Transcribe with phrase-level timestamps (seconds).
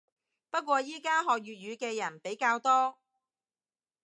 [0.49, 2.97] 不過依家學粵語嘅人比較多